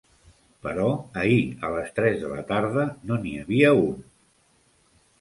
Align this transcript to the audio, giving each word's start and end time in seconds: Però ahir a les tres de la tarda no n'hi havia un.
Però 0.67 0.87
ahir 1.25 1.37
a 1.69 1.71
les 1.77 1.93
tres 2.01 2.19
de 2.23 2.33
la 2.33 2.41
tarda 2.55 2.89
no 3.11 3.23
n'hi 3.23 3.39
havia 3.45 3.79
un. 3.87 3.97